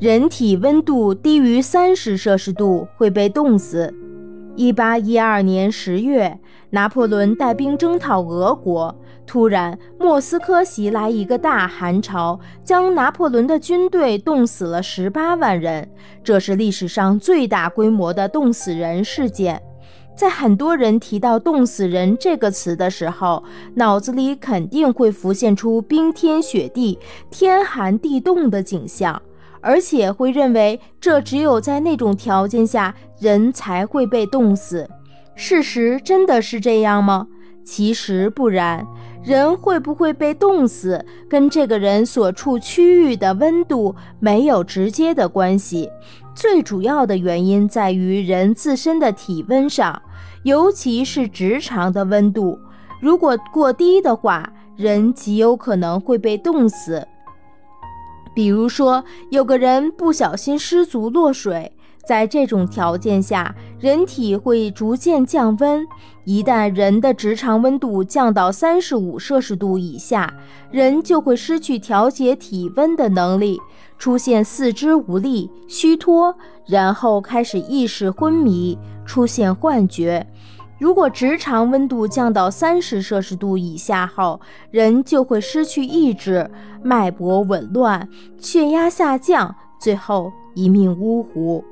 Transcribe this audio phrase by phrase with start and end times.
[0.00, 3.92] 人体温度低于三十摄氏度会被冻死。
[4.56, 6.38] 一八一二年十月，
[6.70, 8.94] 拿破仑带兵征讨俄国，
[9.26, 15.88] 突然莫斯科袭来一个大寒潮，将拿破仑的军队冻死了十八万人，
[16.22, 19.60] 这是历史上最大规模的冻死人事件。
[20.16, 23.42] 在很多人提到“冻死人”这个词的时候，
[23.74, 26.96] 脑子里肯定会浮现出冰天雪地、
[27.30, 29.20] 天寒地冻的景象。
[29.64, 34.86] 而且会认为这只有在那种条件下人才会被冻死。
[35.34, 37.26] 事实真的是这样吗？
[37.64, 38.86] 其实不然。
[39.24, 45.88] 人会不会被冻死，跟这个人所处区域的温度没有直接的关系。
[46.34, 50.02] 最主要的原因在于人自身的体温上，
[50.42, 52.58] 尤其是直肠的温度。
[53.00, 57.08] 如果过低的话，人极有可能会被冻死。
[58.34, 61.70] 比如说，有个人不小心失足落水，
[62.06, 65.86] 在这种条件下，人体会逐渐降温。
[66.24, 70.32] 一旦人的直肠温度降到三十五摄氏度以下，
[70.70, 73.60] 人就会失去调节体温的能力，
[73.98, 76.34] 出现四肢无力、虚脱，
[76.66, 80.26] 然后开始意识昏迷，出现幻觉。
[80.78, 86.50] 如果直肠温度降到三十摄氏度以下后，人就会失去意志，
[86.82, 88.08] 脉搏紊乱，
[88.38, 91.64] 血压下降，最后一命呜呼。